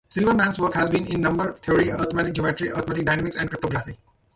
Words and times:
Silverman's 0.09 0.57
work 0.57 0.73
has 0.73 0.89
been 0.89 1.05
in 1.13 1.21
number 1.21 1.53
theory, 1.59 1.91
arithmetic 1.91 2.33
geometry, 2.33 2.71
arithmetic 2.71 3.05
dynamics 3.05 3.37
and 3.37 3.49
cryptography. 3.49 3.99